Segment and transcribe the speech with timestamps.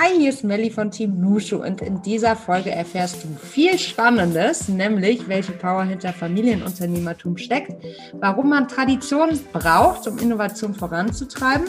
[0.00, 4.68] Hi, hier ist Melly von Team Nushu und in dieser Folge erfährst du viel Spannendes,
[4.68, 7.72] nämlich welche Power hinter Familienunternehmertum steckt,
[8.12, 11.66] warum man Tradition braucht, um Innovation voranzutreiben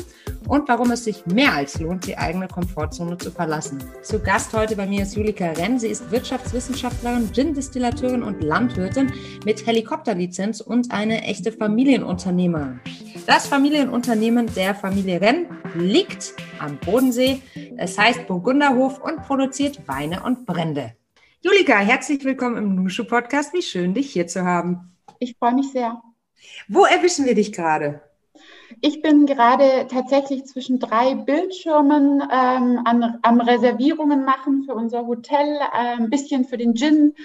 [0.48, 3.80] und warum es sich mehr als lohnt, die eigene Komfortzone zu verlassen.
[4.04, 5.80] Zu Gast heute bei mir ist Julika Renn.
[5.80, 9.12] Sie ist Wirtschaftswissenschaftlerin, Gin-Distillateurin und Landwirtin
[9.44, 12.80] mit Helikopterlizenz und eine echte Familienunternehmerin.
[13.26, 17.42] Das Familienunternehmen der Familie Renn liegt am Bodensee.
[17.78, 20.96] Es heißt Burgunderhof und produziert Weine und Brände.
[21.42, 23.54] Julika, herzlich willkommen im Nushu Podcast.
[23.54, 24.96] Wie schön, dich hier zu haben.
[25.20, 26.02] Ich freue mich sehr.
[26.68, 28.02] Wo erwischen wir dich gerade?
[28.82, 35.58] Ich bin gerade tatsächlich zwischen drei Bildschirmen ähm, an, am Reservierungen machen für unser Hotel,
[35.74, 37.16] äh, ein bisschen für den Gin,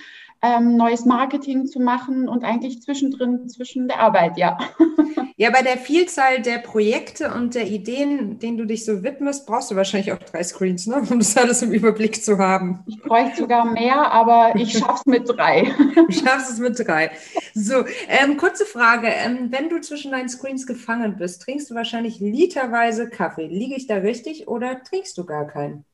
[0.43, 4.59] ähm, neues Marketing zu machen und eigentlich zwischendrin zwischen der Arbeit, ja.
[5.37, 9.69] Ja, bei der Vielzahl der Projekte und der Ideen, denen du dich so widmest, brauchst
[9.69, 11.03] du wahrscheinlich auch drei Screens, ne?
[11.11, 12.85] um das alles im Überblick zu haben.
[12.87, 15.75] Ich bräuchte sogar mehr, aber ich schaffe es mit drei.
[15.95, 17.11] Du schaffst es mit drei.
[17.53, 19.09] So, ähm, kurze Frage.
[19.09, 23.49] Ähm, wenn du zwischen deinen Screens gefangen bist, trinkst du wahrscheinlich literweise Kaffee.
[23.49, 25.85] Liege ich da richtig oder trinkst du gar keinen?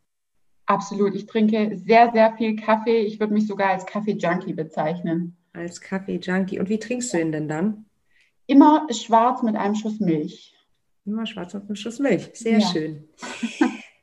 [0.70, 1.16] Absolut.
[1.16, 2.98] Ich trinke sehr, sehr viel Kaffee.
[2.98, 5.36] Ich würde mich sogar als Kaffee-Junkie bezeichnen.
[5.52, 6.60] Als Kaffee-Junkie.
[6.60, 7.86] Und wie trinkst du ihn denn dann?
[8.46, 10.54] Immer schwarz mit einem Schuss Milch.
[11.04, 12.30] Immer schwarz mit einem Schuss Milch.
[12.34, 12.66] Sehr ja.
[12.66, 13.08] schön.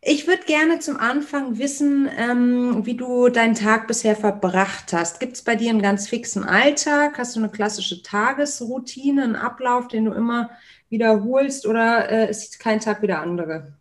[0.09, 5.19] Ich würde gerne zum Anfang wissen, ähm, wie du deinen Tag bisher verbracht hast.
[5.19, 7.17] Gibt es bei dir einen ganz fixen Alltag?
[7.17, 10.49] Hast du eine klassische Tagesroutine, einen Ablauf, den du immer
[10.89, 13.73] wiederholst oder äh, ist kein Tag wie der andere?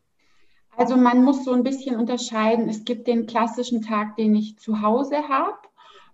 [0.76, 2.68] Also man muss so ein bisschen unterscheiden.
[2.68, 5.56] Es gibt den klassischen Tag, den ich zu Hause habe.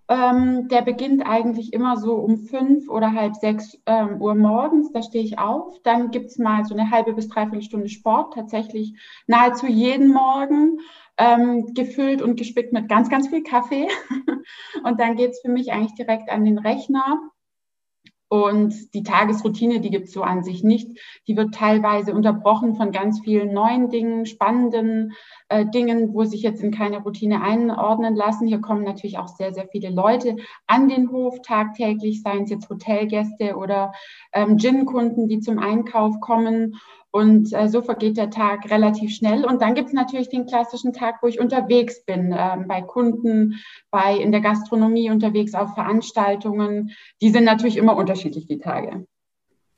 [0.08, 4.92] Ähm, der beginnt eigentlich immer so um fünf oder halb sechs ähm, Uhr morgens.
[4.92, 5.80] Da stehe ich auf.
[5.82, 8.94] Dann gibt es mal so eine halbe bis dreiviertel Stunde Sport, tatsächlich
[9.26, 10.78] nahezu jeden Morgen.
[11.18, 13.86] Ähm, gefüllt und gespickt mit ganz, ganz viel Kaffee.
[14.84, 17.20] und dann geht es für mich eigentlich direkt an den Rechner.
[18.32, 20.98] Und die Tagesroutine, die gibt es so an sich nicht.
[21.28, 25.12] Die wird teilweise unterbrochen von ganz vielen neuen Dingen, spannenden
[25.52, 28.46] äh, Dingen, wo sich jetzt in keine Routine einordnen lassen.
[28.46, 30.36] Hier kommen natürlich auch sehr, sehr viele Leute
[30.66, 33.92] an den Hof tagtäglich, seien es jetzt Hotelgäste oder
[34.32, 36.76] ähm, Gin-Kunden, die zum Einkauf kommen.
[37.10, 39.44] Und äh, so vergeht der Tag relativ schnell.
[39.44, 43.60] Und dann gibt es natürlich den klassischen Tag, wo ich unterwegs bin, äh, bei Kunden,
[43.90, 46.92] bei in der Gastronomie unterwegs auf Veranstaltungen.
[47.20, 49.06] Die sind natürlich immer unterschiedlich, die Tage.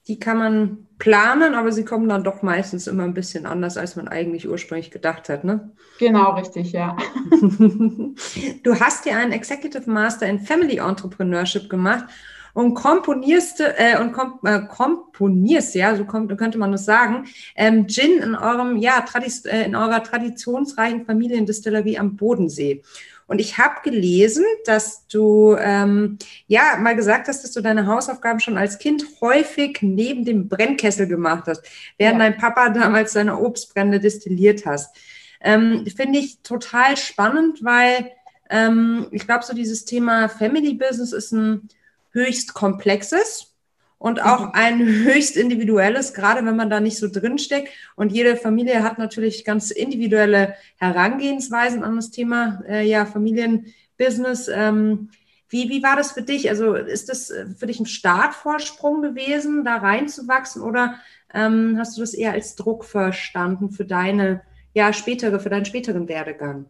[0.06, 3.96] Die kann man planen, aber sie kommen dann doch meistens immer ein bisschen anders, als
[3.96, 5.72] man eigentlich ursprünglich gedacht hat, ne?
[5.98, 6.96] Genau, richtig, ja.
[7.30, 12.04] du hast ja einen Executive Master in Family Entrepreneurship gemacht
[12.54, 17.26] und komponierst äh, und komp äh, komponierst, ja, so kommt, könnte man das sagen,
[17.56, 22.82] ähm, Gin in eurem, ja, Tradis äh, in eurer traditionsreichen Familiendistillerie am Bodensee.
[23.26, 28.40] Und ich habe gelesen, dass du ähm, ja mal gesagt hast, dass du deine Hausaufgaben
[28.40, 31.62] schon als Kind häufig neben dem Brennkessel gemacht hast,
[31.96, 32.30] während ja.
[32.30, 34.94] dein Papa damals seine Obstbrände destilliert hast.
[35.40, 38.10] Ähm, Finde ich total spannend, weil
[38.50, 41.68] ähm, ich glaube, so dieses Thema Family Business ist ein
[42.12, 43.53] höchst komplexes
[44.04, 44.50] und auch mhm.
[44.52, 47.70] ein höchst individuelles, gerade wenn man da nicht so drinsteckt.
[47.96, 54.48] Und jede Familie hat natürlich ganz individuelle Herangehensweisen an das Thema äh, ja, Familienbusiness.
[54.48, 55.08] Ähm,
[55.48, 56.50] wie, wie war das für dich?
[56.50, 60.96] Also ist das für dich ein Startvorsprung gewesen, da reinzuwachsen oder
[61.32, 64.42] ähm, hast du das eher als Druck verstanden für deine
[64.74, 66.66] ja, spätere, für deinen späteren Werdegang?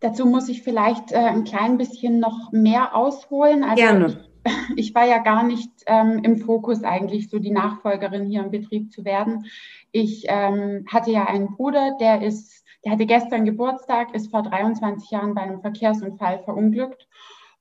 [0.00, 3.64] Dazu muss ich vielleicht äh, ein klein bisschen noch mehr ausholen.
[3.64, 4.29] Also Gerne
[4.76, 8.92] ich war ja gar nicht ähm, im Fokus eigentlich, so die Nachfolgerin hier im Betrieb
[8.92, 9.46] zu werden.
[9.92, 15.10] Ich ähm, hatte ja einen Bruder, der ist, der hatte gestern Geburtstag, ist vor 23
[15.10, 17.08] Jahren bei einem Verkehrsunfall verunglückt.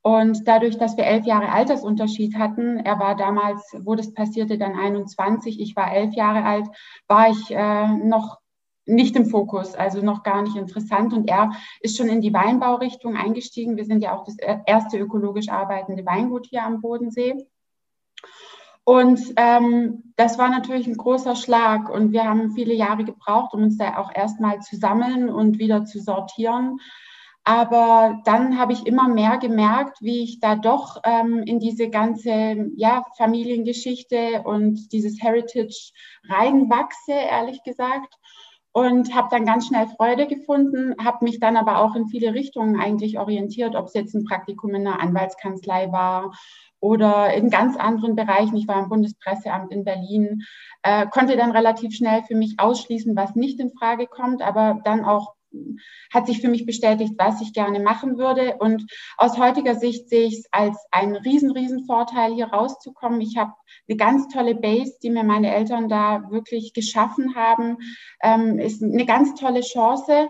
[0.02, 4.76] Und dadurch, dass wir elf Jahre Altersunterschied hatten, er war damals, wo das passierte, dann
[4.76, 6.68] 21, ich war elf Jahre alt,
[7.08, 8.40] war ich äh, noch
[8.86, 11.14] nicht im Fokus, also noch gar nicht interessant.
[11.14, 13.78] Und er ist schon in die Weinbaurichtung eingestiegen.
[13.78, 17.48] Wir sind ja auch das erste ökologisch arbeitende Weingut hier am Bodensee.
[18.84, 21.90] Und ähm, das war natürlich ein großer Schlag.
[21.90, 25.86] Und wir haben viele Jahre gebraucht, um uns da auch erstmal zu sammeln und wieder
[25.86, 26.80] zu sortieren.
[27.44, 32.72] Aber dann habe ich immer mehr gemerkt, wie ich da doch ähm, in diese ganze
[32.75, 35.92] ja, Familiengeschichte und dieses Heritage
[36.28, 38.14] reinwachse, ehrlich gesagt
[38.71, 42.80] und habe dann ganz schnell Freude gefunden, habe mich dann aber auch in viele Richtungen
[42.80, 46.31] eigentlich orientiert, ob es jetzt ein Praktikum in einer Anwaltskanzlei war
[46.80, 48.56] oder in ganz anderen Bereichen.
[48.56, 50.44] Ich war im Bundespresseamt in Berlin,
[50.83, 55.04] äh, konnte dann relativ schnell für mich ausschließen, was nicht in Frage kommt, aber dann
[55.04, 55.33] auch
[56.13, 58.57] hat sich für mich bestätigt, was ich gerne machen würde.
[58.60, 58.86] Und
[59.18, 63.22] aus heutiger Sicht sehe ich es als einen riesen, riesen Vorteil, hier rauszukommen.
[63.22, 63.54] Ich habe
[63.88, 67.78] eine ganz tolle Base, die mir meine Eltern da wirklich geschaffen haben.
[68.22, 70.30] Ähm, ist eine ganz tolle Chance.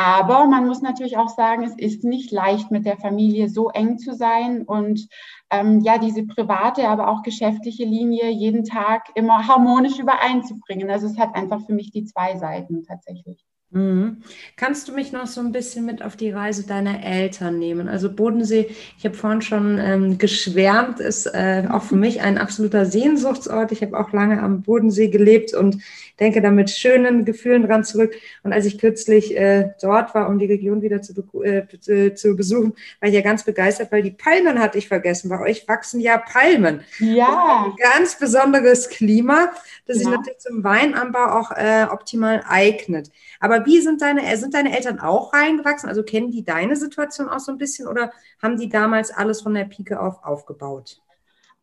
[0.00, 3.98] Aber man muss natürlich auch sagen, es ist nicht leicht, mit der Familie so eng
[3.98, 5.08] zu sein und
[5.50, 10.88] ähm, ja, diese private, aber auch geschäftliche Linie jeden Tag immer harmonisch übereinzubringen.
[10.88, 13.47] Also es hat einfach für mich die zwei Seiten tatsächlich.
[13.70, 14.22] Mhm.
[14.56, 17.88] Kannst du mich noch so ein bisschen mit auf die Reise deiner Eltern nehmen?
[17.88, 22.86] Also Bodensee, ich habe vorhin schon ähm, geschwärmt, ist äh, auch für mich ein absoluter
[22.86, 23.70] Sehnsuchtsort.
[23.72, 25.82] Ich habe auch lange am Bodensee gelebt und
[26.18, 28.14] denke da mit schönen Gefühlen dran zurück.
[28.42, 31.12] Und als ich kürzlich äh, dort war, um die Region wieder zu,
[31.42, 35.28] äh, zu besuchen, war ich ja ganz begeistert, weil die Palmen hatte ich vergessen.
[35.28, 36.80] Bei euch wachsen ja Palmen.
[36.98, 37.66] Ja.
[37.66, 39.50] Ein ganz besonderes Klima,
[39.86, 40.04] das ja.
[40.04, 43.10] sich natürlich zum Weinanbau auch äh, optimal eignet.
[43.40, 45.88] Aber wie sind deine, äh, sind deine Eltern auch reingewachsen?
[45.88, 48.12] Also kennen die deine Situation auch so ein bisschen oder
[48.42, 51.00] haben die damals alles von der Pike auf aufgebaut?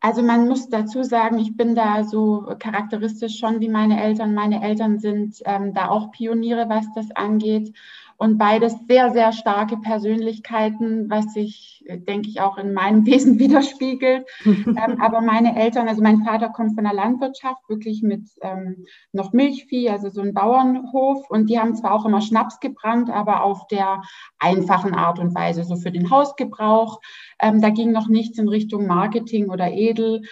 [0.00, 4.34] Also man muss dazu sagen, ich bin da so charakteristisch schon wie meine Eltern.
[4.34, 7.74] Meine Eltern sind ähm, da auch Pioniere, was das angeht
[8.18, 14.26] und beides sehr, sehr starke Persönlichkeiten, was sich, denke ich, auch in meinem Wesen widerspiegelt.
[14.44, 19.32] ähm, aber meine Eltern, also mein Vater kommt von der Landwirtschaft, wirklich mit ähm, noch
[19.32, 21.28] Milchvieh, also so ein Bauernhof.
[21.28, 24.02] Und die haben zwar auch immer Schnaps gebrannt, aber auf der
[24.38, 27.00] einfachen Art und Weise, so für den Hausgebrauch.
[27.40, 30.22] Ähm, da ging noch nichts in Richtung Marketing oder Edel.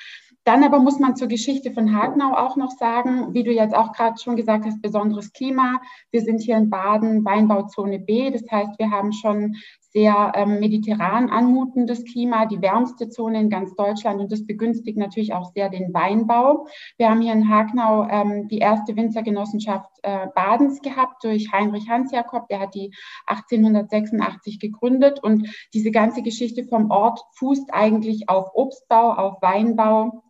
[0.44, 3.92] Dann aber muss man zur Geschichte von Hagenau auch noch sagen, wie du jetzt auch
[3.92, 5.80] gerade schon gesagt hast, besonderes Klima.
[6.10, 8.30] Wir sind hier in Baden, Weinbauzone B.
[8.30, 9.56] Das heißt, wir haben schon
[9.94, 15.32] sehr ähm, mediterran anmutendes Klima, die wärmste Zone in ganz Deutschland und das begünstigt natürlich
[15.32, 16.66] auch sehr den Weinbau.
[16.98, 22.48] Wir haben hier in Hagenau ähm, die erste Winzergenossenschaft äh, Badens gehabt durch Heinrich Hans-Jakob,
[22.48, 22.92] der hat die
[23.26, 30.24] 1886 gegründet und diese ganze Geschichte vom Ort fußt eigentlich auf Obstbau, auf Weinbau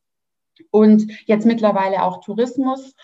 [0.71, 2.95] und jetzt mittlerweile auch Tourismus.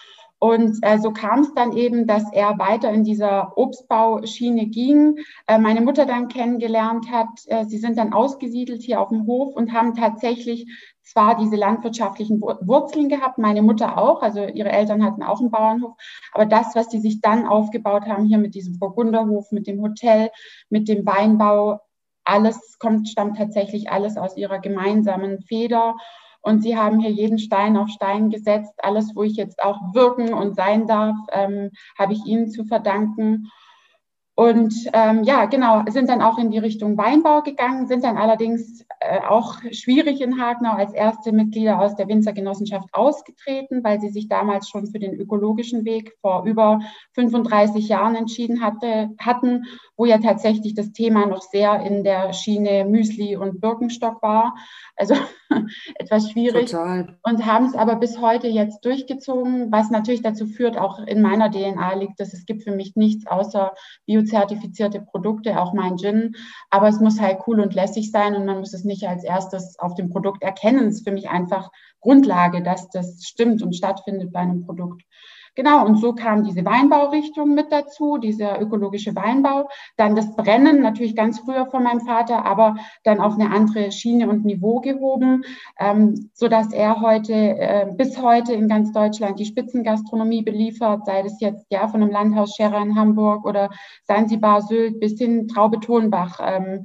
[0.42, 5.58] Und äh, so kam es dann eben, dass er weiter in dieser Obstbauschiene ging, äh,
[5.58, 7.28] meine Mutter dann kennengelernt hat.
[7.46, 10.66] Äh, sie sind dann ausgesiedelt hier auf dem Hof und haben tatsächlich
[11.02, 15.96] zwar diese landwirtschaftlichen Wurzeln gehabt, meine Mutter auch, also ihre Eltern hatten auch einen Bauernhof,
[16.32, 20.30] aber das, was die sich dann aufgebaut haben hier mit diesem Burgunderhof, mit dem Hotel,
[20.70, 21.80] mit dem Weinbau,
[22.24, 25.96] alles kommt, stammt tatsächlich alles aus ihrer gemeinsamen Feder.
[26.42, 28.72] Und sie haben hier jeden Stein auf Stein gesetzt.
[28.78, 33.50] Alles, wo ich jetzt auch wirken und sein darf, ähm, habe ich ihnen zu verdanken.
[34.40, 38.86] Und ähm, ja, genau, sind dann auch in die Richtung Weinbau gegangen, sind dann allerdings
[39.00, 44.28] äh, auch schwierig in Hagenau als erste Mitglieder aus der Winzergenossenschaft ausgetreten, weil sie sich
[44.28, 46.80] damals schon für den ökologischen Weg vor über
[47.12, 49.66] 35 Jahren entschieden hatte, hatten,
[49.98, 54.56] wo ja tatsächlich das Thema noch sehr in der Schiene Müsli und Birkenstock war.
[54.96, 55.16] Also
[55.96, 56.70] etwas schwierig.
[56.70, 57.18] Total.
[57.22, 61.50] Und haben es aber bis heute jetzt durchgezogen, was natürlich dazu führt, auch in meiner
[61.50, 63.74] DNA liegt, dass es gibt für mich nichts außer
[64.30, 66.34] biozertifizierte Produkte, auch mein Gin.
[66.70, 69.78] Aber es muss halt cool und lässig sein und man muss es nicht als erstes
[69.78, 70.88] auf dem Produkt erkennen.
[70.88, 75.02] Es ist für mich einfach Grundlage, dass das stimmt und stattfindet bei einem Produkt.
[75.56, 79.68] Genau, und so kam diese Weinbaurichtung mit dazu, dieser ökologische Weinbau.
[79.96, 84.28] Dann das Brennen, natürlich ganz früher von meinem Vater, aber dann auf eine andere Schiene
[84.28, 85.42] und Niveau gehoben,
[85.78, 91.22] ähm, so dass er heute, äh, bis heute in ganz Deutschland die Spitzengastronomie beliefert, sei
[91.22, 93.70] das jetzt ja von einem Landhaus Scherer in Hamburg oder
[94.04, 96.38] Sansibar Sylt bis hin Traube Tonbach.
[96.42, 96.84] Ähm,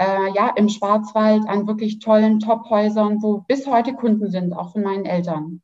[0.00, 4.82] äh, ja, im Schwarzwald an wirklich tollen Tophäusern, wo bis heute Kunden sind, auch von
[4.82, 5.60] meinen Eltern.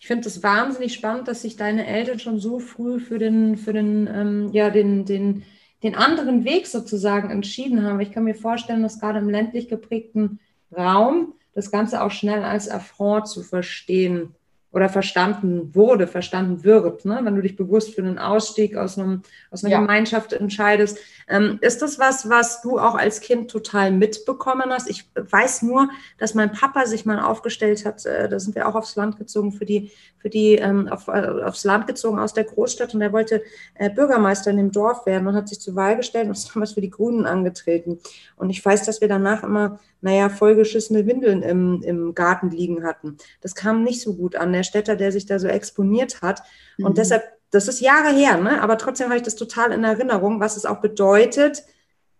[0.00, 3.72] Ich finde es wahnsinnig spannend, dass sich deine Eltern schon so früh für den, für
[3.72, 5.42] den, ähm, ja, den, den,
[5.82, 8.00] den anderen Weg sozusagen entschieden haben.
[8.00, 10.40] Ich kann mir vorstellen, dass gerade im ländlich geprägten
[10.76, 14.34] Raum das Ganze auch schnell als Affront zu verstehen
[14.72, 17.20] oder verstanden wurde, verstanden wird, ne?
[17.22, 19.80] wenn du dich bewusst für einen Ausstieg aus, einem, aus einer ja.
[19.80, 20.98] Gemeinschaft entscheidest.
[21.28, 24.90] Ähm, ist das was, was du auch als Kind total mitbekommen hast?
[24.90, 28.74] Ich weiß nur, dass mein Papa sich mal aufgestellt hat, äh, da sind wir auch
[28.74, 32.44] aufs Land gezogen für die, für die ähm, auf, äh, aufs Land gezogen aus der
[32.44, 33.42] Großstadt und er wollte
[33.74, 36.72] äh, Bürgermeister in dem Dorf werden und hat sich zur Wahl gestellt und ist damals
[36.72, 37.98] für die Grünen angetreten.
[38.36, 43.16] Und ich weiß, dass wir danach immer naja, vollgeschissene Windeln im, im Garten liegen hatten.
[43.40, 44.52] Das kam nicht so gut an.
[44.52, 46.44] Der Städter, der sich da so exponiert hat.
[46.78, 46.94] Und mhm.
[46.94, 48.62] deshalb, das ist Jahre her, ne?
[48.62, 51.64] aber trotzdem habe ich das total in Erinnerung, was es auch bedeutet,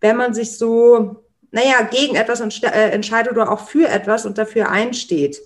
[0.01, 4.69] wenn man sich so, naja, gegen etwas äh, entscheidet oder auch für etwas und dafür
[4.69, 5.39] einsteht.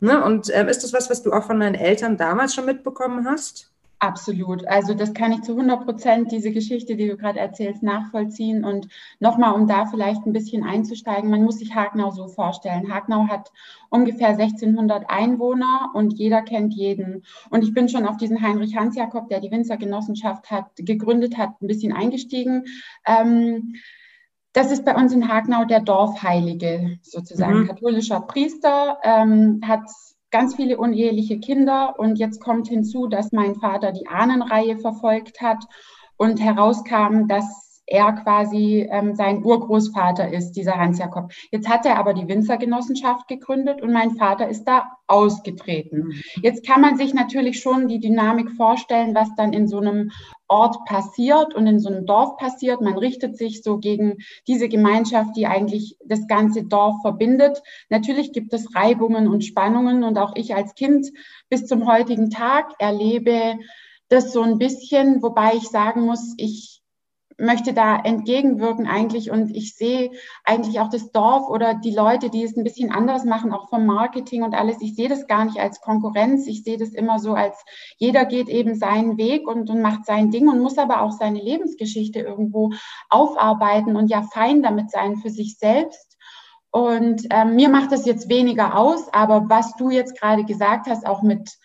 [0.00, 0.22] Ne?
[0.22, 3.72] Und ähm, ist das was, was du auch von deinen Eltern damals schon mitbekommen hast?
[3.98, 4.66] Absolut.
[4.66, 8.62] Also das kann ich zu 100 Prozent, diese Geschichte, die du gerade erzählst, nachvollziehen.
[8.62, 8.88] Und
[9.20, 12.92] nochmal, um da vielleicht ein bisschen einzusteigen, man muss sich Hagenau so vorstellen.
[12.92, 13.52] Hagenau hat
[13.88, 17.24] ungefähr 1600 Einwohner und jeder kennt jeden.
[17.48, 21.66] Und ich bin schon auf diesen Heinrich Hans-Jakob, der die Winzergenossenschaft hat, gegründet hat, ein
[21.66, 22.64] bisschen eingestiegen.
[23.06, 23.76] Ähm,
[24.52, 27.60] das ist bei uns in Hagenau der Dorfheilige, sozusagen.
[27.60, 27.66] Mhm.
[27.66, 29.88] Katholischer Priester, ähm, hat
[30.30, 31.98] ganz viele uneheliche Kinder.
[31.98, 35.64] Und jetzt kommt hinzu, dass mein Vater die Ahnenreihe verfolgt hat
[36.16, 41.32] und herauskam, dass er quasi ähm, sein Urgroßvater ist, dieser Hans Jakob.
[41.52, 46.08] Jetzt hat er aber die Winzergenossenschaft gegründet und mein Vater ist da ausgetreten.
[46.08, 46.12] Mhm.
[46.42, 50.10] Jetzt kann man sich natürlich schon die Dynamik vorstellen, was dann in so einem
[50.48, 52.80] Ort passiert und in so einem Dorf passiert.
[52.80, 57.62] Man richtet sich so gegen diese Gemeinschaft, die eigentlich das ganze Dorf verbindet.
[57.88, 61.12] Natürlich gibt es Reibungen und Spannungen und auch ich als Kind
[61.48, 63.58] bis zum heutigen Tag erlebe
[64.08, 66.75] das so ein bisschen, wobei ich sagen muss, ich
[67.38, 70.10] möchte da entgegenwirken eigentlich und ich sehe
[70.44, 73.84] eigentlich auch das Dorf oder die Leute, die es ein bisschen anders machen, auch vom
[73.84, 74.80] Marketing und alles.
[74.80, 76.46] Ich sehe das gar nicht als Konkurrenz.
[76.46, 77.56] Ich sehe das immer so als
[77.98, 81.40] jeder geht eben seinen Weg und, und macht sein Ding und muss aber auch seine
[81.40, 82.72] Lebensgeschichte irgendwo
[83.10, 86.16] aufarbeiten und ja fein damit sein für sich selbst.
[86.70, 91.06] Und ähm, mir macht das jetzt weniger aus, aber was du jetzt gerade gesagt hast,
[91.06, 91.56] auch mit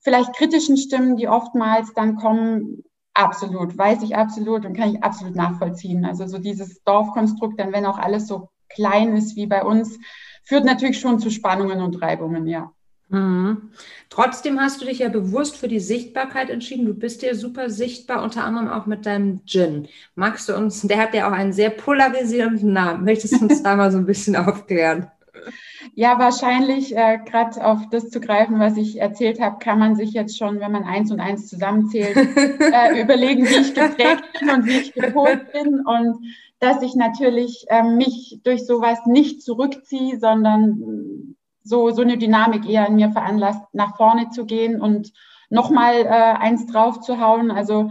[0.00, 2.82] vielleicht kritischen Stimmen, die oftmals dann kommen,
[3.18, 6.04] Absolut, weiß ich absolut und kann ich absolut nachvollziehen.
[6.04, 9.98] Also so dieses Dorfkonstrukt, dann wenn auch alles so klein ist wie bei uns,
[10.44, 12.72] führt natürlich schon zu Spannungen und Reibungen, ja.
[13.08, 13.70] Mhm.
[14.10, 16.84] Trotzdem hast du dich ja bewusst für die Sichtbarkeit entschieden.
[16.84, 19.88] Du bist ja super sichtbar, unter anderem auch mit deinem Gin.
[20.14, 23.04] Magst du uns, der hat ja auch einen sehr polarisierenden Namen.
[23.04, 25.10] Möchtest du uns da mal so ein bisschen aufklären?
[25.98, 30.12] Ja, wahrscheinlich, äh, gerade auf das zu greifen, was ich erzählt habe, kann man sich
[30.12, 32.14] jetzt schon, wenn man eins und eins zusammenzählt,
[32.60, 36.18] äh, überlegen, wie ich geprägt bin und wie ich gepolt bin und
[36.60, 42.86] dass ich natürlich äh, mich durch sowas nicht zurückziehe, sondern so, so eine Dynamik eher
[42.88, 45.14] in mir veranlasst, nach vorne zu gehen und
[45.48, 47.50] nochmal äh, eins drauf zu hauen.
[47.50, 47.90] Also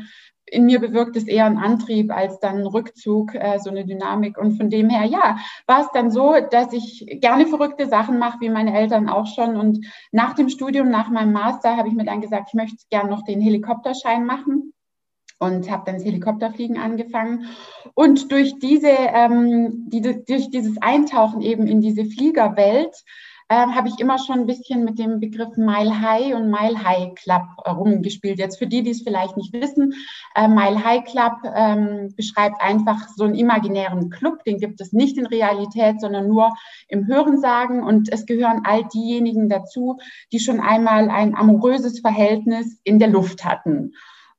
[0.55, 4.37] in mir bewirkt es eher einen Antrieb als dann einen Rückzug, äh, so eine Dynamik.
[4.37, 8.39] Und von dem her, ja, war es dann so, dass ich gerne verrückte Sachen mache,
[8.39, 9.57] wie meine Eltern auch schon.
[9.57, 13.09] Und nach dem Studium, nach meinem Master, habe ich mir dann gesagt, ich möchte gerne
[13.09, 14.73] noch den Helikopterschein machen
[15.39, 17.45] und habe dann das Helikopterfliegen angefangen.
[17.93, 22.95] Und durch diese, ähm, die, durch dieses Eintauchen eben in diese Fliegerwelt
[23.47, 27.13] äh, habe ich immer schon ein bisschen mit dem Begriff Mile High und Mile High
[27.13, 28.39] Club äh, rumgespielt.
[28.39, 29.93] Jetzt für die, die es vielleicht nicht wissen,
[30.35, 35.17] äh, Mile High Club ähm, beschreibt einfach so einen imaginären Club, den gibt es nicht
[35.17, 36.55] in Realität, sondern nur
[36.87, 39.97] im Hörensagen und es gehören all diejenigen dazu,
[40.31, 43.93] die schon einmal ein amoröses Verhältnis in der Luft hatten.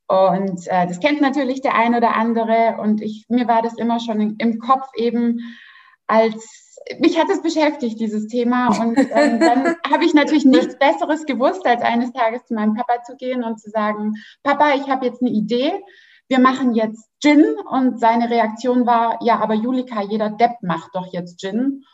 [0.08, 2.78] Und äh, das kennt natürlich der ein oder andere.
[2.80, 5.40] Und ich, mir war das immer schon im Kopf eben
[6.06, 6.65] als
[6.98, 8.68] mich hat es beschäftigt, dieses Thema.
[8.80, 13.02] Und ähm, dann habe ich natürlich nichts Besseres gewusst, als eines Tages zu meinem Papa
[13.02, 15.72] zu gehen und zu sagen, Papa, ich habe jetzt eine Idee.
[16.28, 17.56] Wir machen jetzt Gin.
[17.70, 21.84] Und seine Reaktion war, ja, aber Julika, jeder Depp macht doch jetzt Gin.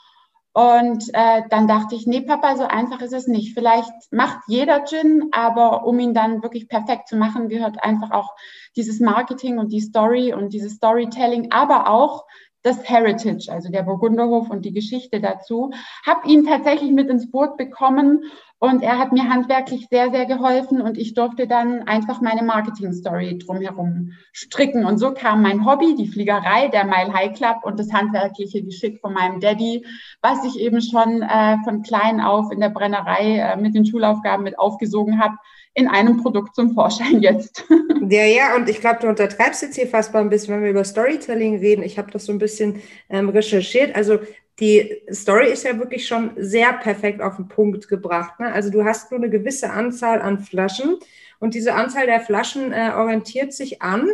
[0.55, 3.55] Und äh, dann dachte ich, nee, Papa, so einfach ist es nicht.
[3.55, 8.35] Vielleicht macht jeder Gin, aber um ihn dann wirklich perfekt zu machen, gehört einfach auch
[8.77, 12.27] dieses Marketing und die Story und dieses Storytelling, aber auch
[12.62, 15.73] das Heritage, also der Burgunderhof und die Geschichte dazu,
[16.07, 18.25] habe ihn tatsächlich mit ins Boot bekommen
[18.62, 23.38] und er hat mir handwerklich sehr, sehr geholfen und ich durfte dann einfach meine Marketing-Story
[23.38, 24.85] drumherum stricken.
[24.85, 29.00] Und so kam mein Hobby, die Fliegerei, der Mile High Club und das handwerkliche Geschick
[29.00, 29.85] von meinem Daddy,
[30.21, 34.45] was ich eben schon äh, von klein auf in der Brennerei äh, mit den Schulaufgaben
[34.45, 35.35] mit aufgesogen habe,
[35.75, 37.64] in einem Produkt zum Vorschein jetzt.
[38.09, 40.71] Ja, ja, und ich glaube, du untertreibst jetzt hier fast mal ein bisschen, wenn wir
[40.71, 41.85] über Storytelling reden.
[41.85, 43.95] Ich habe das so ein bisschen ähm, recherchiert.
[43.95, 44.19] Also
[44.59, 48.41] die Story ist ja wirklich schon sehr perfekt auf den Punkt gebracht.
[48.41, 48.52] Ne?
[48.52, 50.99] Also du hast nur eine gewisse Anzahl an Flaschen
[51.38, 54.11] und diese Anzahl der Flaschen äh, orientiert sich an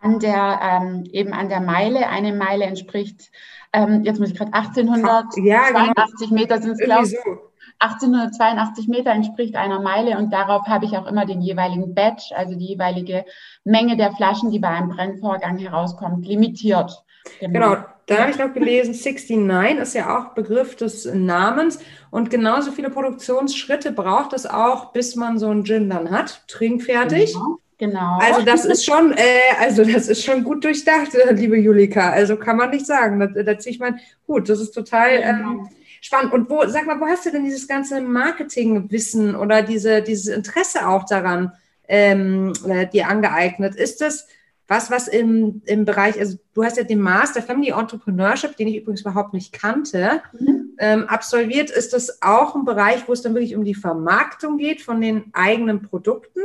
[0.00, 2.08] an der ähm, eben an der Meile.
[2.08, 3.30] Eine Meile entspricht
[3.72, 5.92] ähm, jetzt muss ich gerade 1882 ja, genau.
[6.30, 7.10] Meter sind es glaube ich.
[7.10, 7.47] So.
[7.80, 12.54] 1882 Meter entspricht einer Meile und darauf habe ich auch immer den jeweiligen Batch, also
[12.54, 13.24] die jeweilige
[13.64, 17.04] Menge der Flaschen, die bei einem Brennvorgang herauskommt, limitiert.
[17.40, 21.78] Genau, genau da habe ich noch gelesen, 69 ist ja auch Begriff des Namens
[22.10, 27.34] und genauso viele Produktionsschritte braucht es auch, bis man so einen Gin dann hat, trinkfertig.
[27.34, 27.58] Genau.
[27.80, 28.18] Genau.
[28.20, 29.22] Also das ist schon, äh,
[29.60, 32.10] also das ist schon gut durchdacht, liebe Julika.
[32.10, 33.20] Also kann man nicht sagen.
[33.20, 34.48] Da, da ziehe ich mein Hut.
[34.48, 35.68] Das ist total ähm,
[36.00, 36.32] spannend.
[36.32, 40.88] Und wo, sag mal, wo hast du denn dieses ganze Marketingwissen oder diese, dieses Interesse
[40.88, 41.52] auch daran
[41.88, 43.74] ähm, äh, dir angeeignet.
[43.74, 44.26] Ist das
[44.68, 48.76] was, was im, im Bereich, also du hast ja den Master Family Entrepreneurship, den ich
[48.76, 50.74] übrigens überhaupt nicht kannte, mhm.
[50.78, 51.70] ähm, absolviert.
[51.70, 55.30] Ist das auch ein Bereich, wo es dann wirklich um die Vermarktung geht von den
[55.32, 56.40] eigenen Produkten?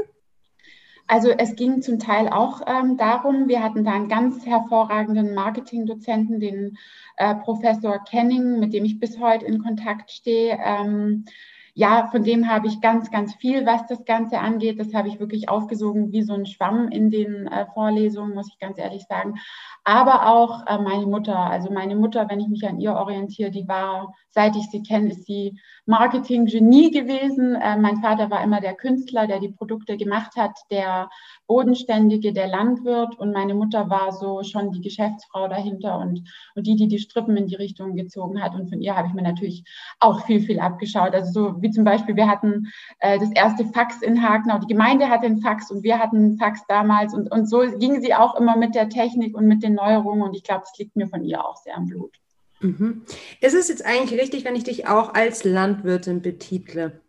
[1.14, 6.40] Also es ging zum Teil auch ähm, darum, wir hatten da einen ganz hervorragenden Marketingdozenten,
[6.40, 6.76] den
[7.18, 10.58] äh, Professor Kenning, mit dem ich bis heute in Kontakt stehe.
[10.60, 11.26] Ähm,
[11.76, 14.80] ja, von dem habe ich ganz, ganz viel, was das Ganze angeht.
[14.80, 18.58] Das habe ich wirklich aufgesogen wie so ein Schwamm in den äh, Vorlesungen, muss ich
[18.58, 19.36] ganz ehrlich sagen.
[19.86, 21.38] Aber auch äh, meine Mutter.
[21.38, 25.10] Also meine Mutter, wenn ich mich an ihr orientiere, die war, seit ich sie kenne,
[25.10, 27.56] ist sie Marketing-Genie gewesen.
[27.56, 31.10] Äh, mein Vater war immer der Künstler, der die Produkte gemacht hat, der
[31.54, 33.20] Bodenständige, der Landwirt.
[33.20, 36.24] Und meine Mutter war so schon die Geschäftsfrau dahinter und,
[36.56, 38.56] und die, die die Strippen in die Richtung gezogen hat.
[38.56, 39.64] Und von ihr habe ich mir natürlich
[40.00, 41.14] auch viel, viel abgeschaut.
[41.14, 44.58] Also so wie zum Beispiel, wir hatten äh, das erste Fax in Hagenau.
[44.58, 47.14] Die Gemeinde hatte einen Fax und wir hatten einen Fax damals.
[47.14, 50.24] Und, und so ging sie auch immer mit der Technik und mit den Neuerungen.
[50.24, 52.18] Und ich glaube, das liegt mir von ihr auch sehr am Blut.
[52.62, 53.04] Mhm.
[53.42, 57.03] Ist es jetzt eigentlich richtig, wenn ich dich auch als Landwirtin betitle?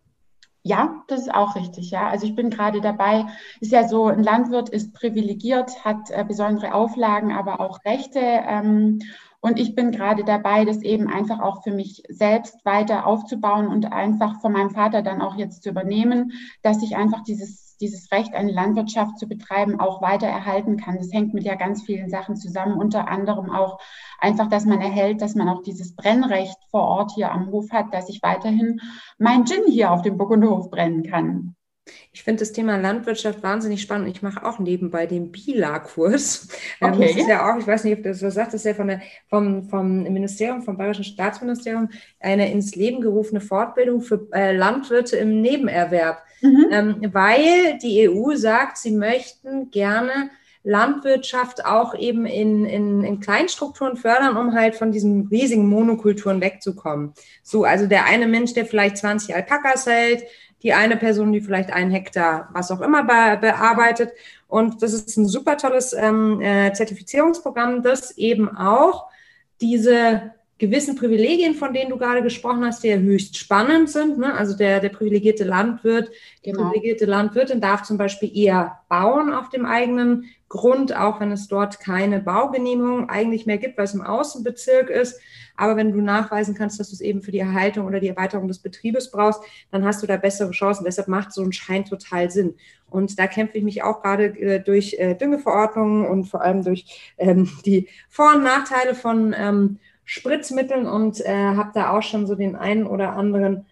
[0.67, 2.07] Ja, das ist auch richtig, ja.
[2.09, 3.25] Also ich bin gerade dabei,
[3.59, 8.19] ist ja so, ein Landwirt ist privilegiert, hat äh, besondere Auflagen, aber auch Rechte.
[8.19, 8.99] Ähm,
[9.45, 13.93] und ich bin gerade dabei, das eben einfach auch für mich selbst weiter aufzubauen und
[13.93, 16.31] einfach von meinem Vater dann auch jetzt zu übernehmen,
[16.63, 20.97] dass ich einfach dieses, dieses Recht, eine Landwirtschaft zu betreiben, auch weiter erhalten kann.
[20.97, 23.79] Das hängt mit ja ganz vielen Sachen zusammen, unter anderem auch
[24.19, 27.93] einfach, dass man erhält, dass man auch dieses Brennrecht vor Ort hier am Hof hat,
[27.93, 28.81] dass ich weiterhin
[29.19, 31.55] mein Gin hier auf dem Burgunderhof brennen kann.
[32.11, 34.09] Ich finde das Thema Landwirtschaft wahnsinnig spannend.
[34.09, 36.47] Ich mache auch nebenbei den BILA-Kurs.
[36.81, 37.07] Ähm, okay.
[37.07, 38.87] Das ist ja auch, ich weiß nicht, ob das was sagt, das ist ja von
[38.87, 41.89] der, vom, vom Ministerium, vom Bayerischen Staatsministerium,
[42.19, 46.21] eine ins Leben gerufene Fortbildung für äh, Landwirte im Nebenerwerb.
[46.41, 46.65] Mhm.
[46.71, 50.31] Ähm, weil die EU sagt, sie möchten gerne
[50.65, 57.13] Landwirtschaft auch eben in, in, in Kleinstrukturen fördern, um halt von diesen riesigen Monokulturen wegzukommen.
[57.43, 60.23] So, also der eine Mensch, der vielleicht 20 Alpakas hält,
[60.65, 64.11] die eine Person, die vielleicht einen Hektar, was auch immer, be bearbeitet.
[64.47, 69.05] Und das ist ein super tolles ähm, äh, Zertifizierungsprogramm, das eben auch
[69.61, 74.17] diese gewissen Privilegien, von denen du gerade gesprochen hast, die ja höchst spannend sind.
[74.17, 74.33] Ne?
[74.33, 76.09] Also der, der privilegierte Landwirt,
[76.45, 76.69] die genau.
[76.69, 81.79] privilegierte Landwirtin darf zum Beispiel eher bauen auf dem eigenen Grund, auch wenn es dort
[81.81, 85.19] keine Baugenehmigung eigentlich mehr gibt, weil es im Außenbezirk ist.
[85.57, 88.47] Aber wenn du nachweisen kannst, dass du es eben für die Erhaltung oder die Erweiterung
[88.47, 89.41] des Betriebes brauchst,
[89.71, 90.85] dann hast du da bessere Chancen.
[90.85, 92.55] Deshalb macht so ein Schein total Sinn.
[92.89, 97.13] Und da kämpfe ich mich auch gerade äh, durch äh, Düngeverordnungen und vor allem durch
[97.17, 102.35] ähm, die Vor- und Nachteile von ähm, Spritzmitteln und äh, habe da auch schon so
[102.35, 103.65] den einen oder anderen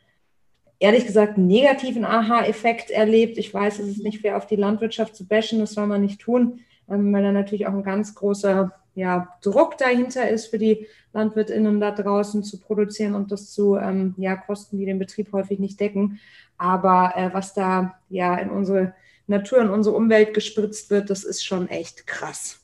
[0.79, 3.37] ehrlich gesagt negativen Aha-Effekt erlebt.
[3.37, 6.19] Ich weiß, es ist nicht fair, auf die Landwirtschaft zu bashen, das soll man nicht
[6.19, 10.87] tun, ähm, weil da natürlich auch ein ganz großer ja, Druck dahinter ist für die
[11.13, 15.59] LandwirtInnen da draußen zu produzieren und das zu ähm, ja, Kosten, die den Betrieb häufig
[15.59, 16.19] nicht decken.
[16.57, 18.93] Aber äh, was da ja in unsere
[19.25, 22.62] Natur, in unsere Umwelt gespritzt wird, das ist schon echt krass.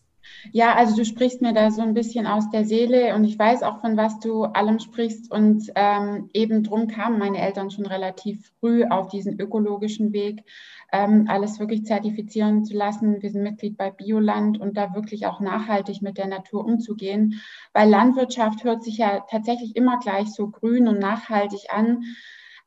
[0.52, 3.64] Ja, also du sprichst mir da so ein bisschen aus der Seele und ich weiß
[3.64, 5.32] auch, von was du allem sprichst.
[5.32, 10.44] Und ähm, eben drum kamen meine Eltern schon relativ früh auf diesen ökologischen Weg,
[10.92, 13.22] ähm, alles wirklich zertifizieren zu lassen.
[13.22, 17.42] Wir sind Mitglied bei Bioland und da wirklich auch nachhaltig mit der Natur umzugehen,
[17.74, 22.04] weil Landwirtschaft hört sich ja tatsächlich immer gleich so grün und nachhaltig an.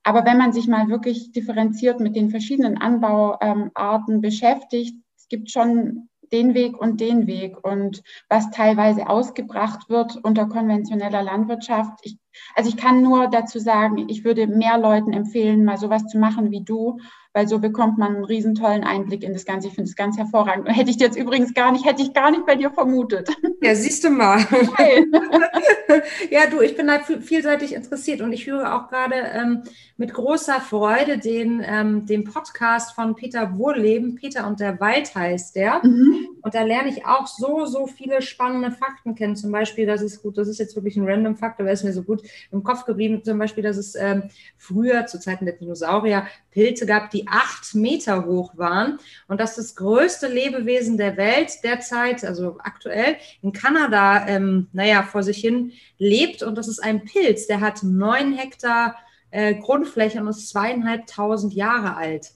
[0.04, 5.50] Aber wenn man sich mal wirklich differenziert mit den verschiedenen Anbauarten ähm, beschäftigt, es gibt
[5.50, 12.00] schon den Weg und den Weg und was teilweise ausgebracht wird unter konventioneller Landwirtschaft.
[12.02, 12.18] Ich,
[12.54, 16.50] also ich kann nur dazu sagen, ich würde mehr Leuten empfehlen, mal sowas zu machen
[16.50, 16.98] wie du
[17.32, 19.68] weil so bekommt man einen riesen tollen Einblick in das Ganze.
[19.68, 20.68] Ich finde es ganz hervorragend.
[20.68, 23.30] Hätte ich jetzt übrigens gar nicht, hätte ich gar nicht bei dir vermutet.
[23.62, 24.38] Ja, siehst du mal.
[26.30, 29.62] ja, du, ich bin da vielseitig interessiert und ich höre auch gerade ähm,
[29.96, 34.16] mit großer Freude den, ähm, den Podcast von Peter Wohlleben.
[34.16, 35.80] Peter und der Wald heißt der.
[35.84, 36.28] Mhm.
[36.42, 39.36] Und da lerne ich auch so, so viele spannende Fakten kennen.
[39.36, 41.92] Zum Beispiel, das ist gut, das ist jetzt wirklich ein random Fakt, aber ist mir
[41.92, 43.22] so gut im Kopf geblieben.
[43.24, 44.24] Zum Beispiel, dass es ähm,
[44.56, 49.74] früher, zu Zeiten der Dinosaurier, Pilze gab, die acht Meter hoch waren und dass das
[49.74, 56.42] größte Lebewesen der Welt derzeit, also aktuell in Kanada, ähm, naja, vor sich hin lebt
[56.42, 58.96] und das ist ein Pilz, der hat neun Hektar
[59.30, 62.32] äh, Grundfläche und ist zweieinhalbtausend Jahre alt.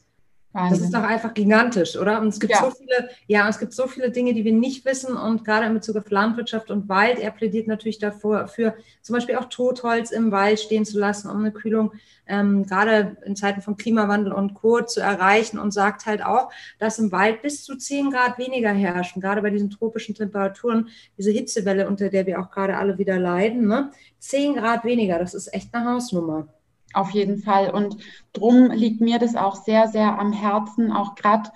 [0.56, 0.78] Wahnsinn.
[0.78, 2.20] Das ist doch einfach gigantisch, oder?
[2.20, 2.60] Und es gibt ja.
[2.62, 5.16] so viele, ja, es gibt so viele Dinge, die wir nicht wissen.
[5.16, 9.36] Und gerade in Bezug auf Landwirtschaft und Wald, er plädiert natürlich davor, für zum Beispiel
[9.36, 11.92] auch Totholz im Wald stehen zu lassen, um eine Kühlung
[12.26, 14.80] ähm, gerade in Zeiten von Klimawandel und Co.
[14.80, 19.22] zu erreichen und sagt halt auch, dass im Wald bis zu 10 Grad weniger herrschen,
[19.22, 23.68] gerade bei diesen tropischen Temperaturen, diese Hitzewelle, unter der wir auch gerade alle wieder leiden.
[23.68, 23.90] Ne?
[24.18, 26.48] 10 Grad weniger, das ist echt eine Hausnummer.
[26.96, 27.70] Auf jeden Fall.
[27.70, 27.98] Und
[28.32, 31.50] drum liegt mir das auch sehr, sehr am Herzen, auch gerade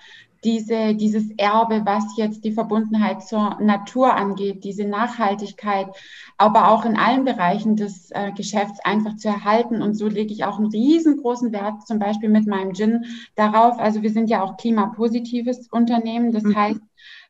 [0.44, 5.88] diese, dieses Erbe, was jetzt die Verbundenheit zur Natur angeht, diese Nachhaltigkeit,
[6.36, 9.80] aber auch in allen Bereichen des äh, Geschäfts einfach zu erhalten.
[9.80, 13.78] Und so lege ich auch einen riesengroßen Wert zum Beispiel mit meinem Gin darauf.
[13.78, 16.32] Also wir sind ja auch klimapositives Unternehmen.
[16.32, 16.54] Das mhm.
[16.54, 16.80] heißt,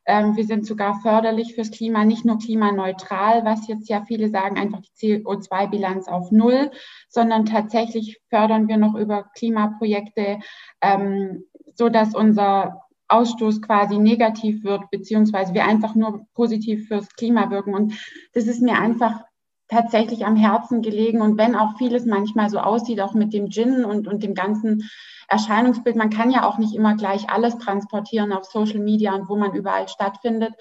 [0.05, 4.81] wir sind sogar förderlich fürs Klima, nicht nur klimaneutral, was jetzt ja viele sagen, einfach
[4.81, 6.71] die CO2-Bilanz auf Null,
[7.07, 10.39] sondern tatsächlich fördern wir noch über Klimaprojekte,
[10.81, 11.43] ähm,
[11.75, 17.75] so dass unser Ausstoß quasi negativ wird, beziehungsweise wir einfach nur positiv fürs Klima wirken.
[17.75, 17.93] Und
[18.33, 19.21] das ist mir einfach
[19.67, 21.21] tatsächlich am Herzen gelegen.
[21.21, 24.89] Und wenn auch vieles manchmal so aussieht, auch mit dem Gin und, und dem ganzen
[25.31, 29.37] Erscheinungsbild, man kann ja auch nicht immer gleich alles transportieren auf Social Media und wo
[29.37, 30.53] man überall stattfindet.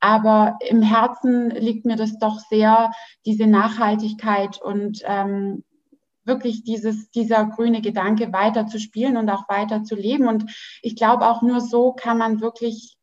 [0.00, 2.90] Aber im Herzen liegt mir das doch sehr,
[3.24, 5.62] diese Nachhaltigkeit und ähm,
[6.24, 10.26] wirklich dieses, dieser grüne Gedanke weiter zu spielen und auch weiter zu leben.
[10.26, 10.50] Und
[10.82, 12.96] ich glaube, auch nur so kann man wirklich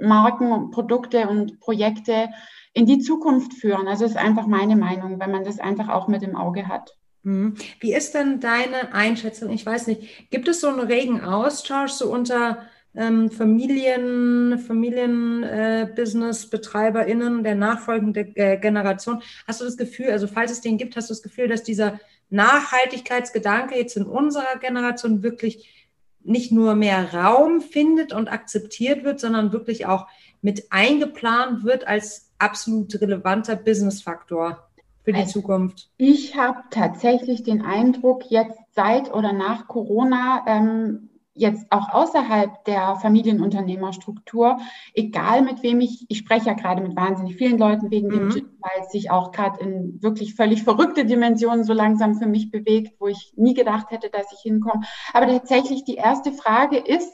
[0.00, 2.28] Marken und Produkte und Projekte
[2.72, 3.86] in die Zukunft führen.
[3.86, 6.96] Also ist einfach meine Meinung, wenn man das einfach auch mit im Auge hat.
[7.26, 7.54] Mhm.
[7.80, 9.50] Wie ist denn deine Einschätzung?
[9.50, 12.62] Ich weiß nicht, gibt es so einen regen Austausch so unter
[12.94, 19.22] ähm, Familien, Familienbusiness-BetreiberInnen äh, der nachfolgenden äh, Generation?
[19.48, 21.98] Hast du das Gefühl, also falls es den gibt, hast du das Gefühl, dass dieser
[22.30, 25.90] Nachhaltigkeitsgedanke jetzt in unserer Generation wirklich
[26.22, 30.06] nicht nur mehr Raum findet und akzeptiert wird, sondern wirklich auch
[30.42, 34.65] mit eingeplant wird als absolut relevanter Businessfaktor
[35.06, 35.88] für die also Zukunft?
[35.96, 42.96] Ich habe tatsächlich den Eindruck, jetzt seit oder nach Corona ähm, jetzt auch außerhalb der
[42.96, 44.58] Familienunternehmerstruktur,
[44.94, 48.12] egal mit wem ich, ich spreche ja gerade mit wahnsinnig vielen Leuten wegen mhm.
[48.12, 52.26] dem Gym, weil es sich auch gerade in wirklich völlig verrückte Dimensionen so langsam für
[52.26, 54.82] mich bewegt, wo ich nie gedacht hätte, dass ich hinkomme.
[55.12, 57.12] Aber tatsächlich die erste Frage ist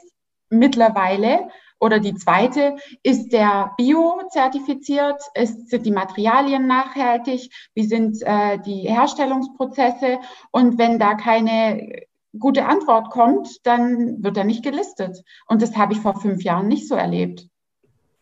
[0.49, 1.49] mittlerweile,
[1.83, 5.21] oder die zweite, ist der Bio-zertifiziert?
[5.35, 7.51] sind die Materialien nachhaltig?
[7.75, 10.19] Wie sind äh, die Herstellungsprozesse?
[10.51, 12.05] Und wenn da keine
[12.39, 15.23] gute Antwort kommt, dann wird er nicht gelistet.
[15.47, 17.47] Und das habe ich vor fünf Jahren nicht so erlebt.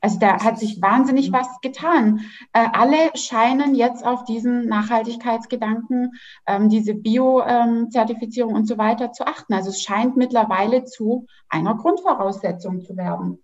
[0.01, 1.33] Also da hat sich wahnsinnig mhm.
[1.33, 2.21] was getan.
[2.53, 6.13] Äh, alle scheinen jetzt auf diesen Nachhaltigkeitsgedanken,
[6.47, 9.53] ähm, diese Bio-Zertifizierung ähm, und so weiter zu achten.
[9.53, 13.43] Also es scheint mittlerweile zu einer Grundvoraussetzung zu werden.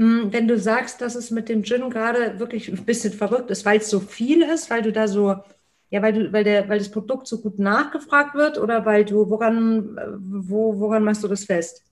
[0.00, 3.66] Hm, wenn du sagst, dass es mit dem Gin gerade wirklich ein bisschen verrückt ist,
[3.66, 5.36] weil es so viel ist, weil du da so
[5.90, 9.28] ja, weil du, weil der, weil das Produkt so gut nachgefragt wird oder weil du,
[9.28, 11.82] woran, wo, woran machst du das fest?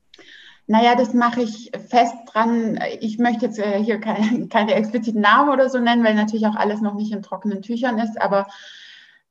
[0.68, 2.78] Naja, das mache ich fest dran.
[3.00, 6.56] Ich möchte jetzt äh, hier keine, keine expliziten Namen oder so nennen, weil natürlich auch
[6.56, 8.46] alles noch nicht in trockenen Tüchern ist, aber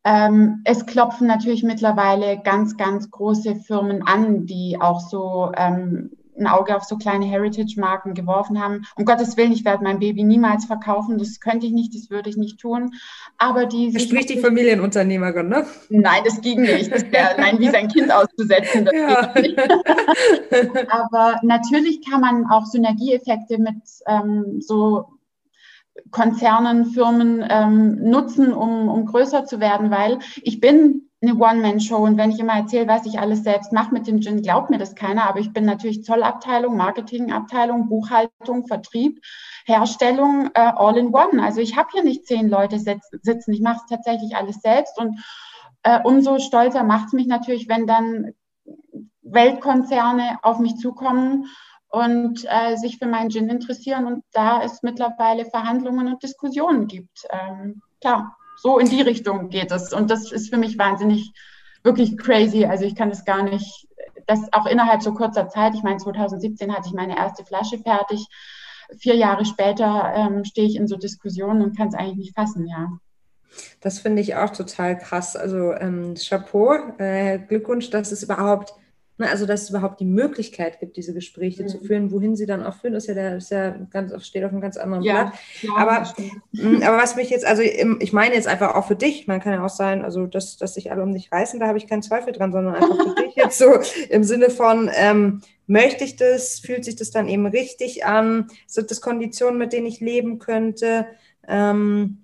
[0.04, 6.48] ähm, es klopfen natürlich mittlerweile ganz, ganz große Firmen an, die auch so ähm, ein
[6.48, 8.86] Auge auf so kleine Heritage-Marken geworfen haben.
[8.96, 11.18] Um Gottes Willen, ich werde mein Baby niemals verkaufen.
[11.18, 12.92] Das könnte ich nicht, das würde ich nicht tun.
[13.38, 13.92] Aber die.
[13.92, 15.66] Das spricht die Familienunternehmerin, ne?
[15.90, 16.92] Nein, das ging nicht.
[16.92, 19.26] Das wär, nein, wie sein Kind auszusetzen, das ja.
[19.34, 19.60] geht nicht.
[20.92, 23.76] Aber natürlich kann man auch Synergieeffekte mit
[24.08, 25.06] ähm, so
[26.12, 32.18] Konzernen, Firmen ähm, nutzen, um, um größer zu werden, weil ich bin eine One-Man-Show und
[32.18, 34.96] wenn ich immer erzähle, was ich alles selbst mache mit dem Gin, glaubt mir das
[34.96, 39.22] keiner, aber ich bin natürlich Zollabteilung, Marketingabteilung, Buchhaltung, Vertrieb,
[39.66, 41.44] Herstellung, äh, all in one.
[41.44, 45.20] Also ich habe hier nicht zehn Leute sitzen, ich mache es tatsächlich alles selbst und
[45.84, 48.34] äh, umso stolzer macht es mich natürlich, wenn dann
[49.22, 51.48] Weltkonzerne auf mich zukommen
[51.90, 57.28] und äh, sich für meinen Gin interessieren und da es mittlerweile Verhandlungen und Diskussionen gibt.
[57.30, 59.94] Ähm, klar so in die Richtung geht es.
[59.94, 61.32] Und das ist für mich wahnsinnig,
[61.84, 62.66] wirklich crazy.
[62.66, 63.88] Also ich kann das gar nicht,
[64.26, 65.74] das auch innerhalb so kurzer Zeit.
[65.76, 68.28] Ich meine, 2017 hatte ich meine erste Flasche fertig.
[69.00, 72.68] Vier Jahre später ähm, stehe ich in so Diskussionen und kann es eigentlich nicht fassen,
[72.68, 72.90] ja.
[73.82, 75.36] Das finde ich auch total krass.
[75.36, 78.74] Also ähm, Chapeau, äh, Glückwunsch, dass es überhaupt
[79.20, 81.68] Ne, also, dass es überhaupt die Möglichkeit gibt, diese Gespräche mhm.
[81.70, 82.12] zu führen.
[82.12, 84.78] Wohin sie dann auch führen, ist ja, der, ist ja ganz, steht auf einem ganz
[84.78, 85.34] anderen ja, Blatt.
[85.64, 89.40] Ja, aber, aber was mich jetzt, also ich meine jetzt einfach auch für dich, man
[89.40, 91.88] kann ja auch sein, also dass, dass sich alle um dich reißen, da habe ich
[91.88, 96.16] keinen Zweifel dran, sondern einfach für dich jetzt so im Sinne von, ähm, möchte ich
[96.16, 100.38] das, fühlt sich das dann eben richtig an, sind das Konditionen, mit denen ich leben
[100.38, 101.08] könnte?
[101.48, 102.20] Ähm,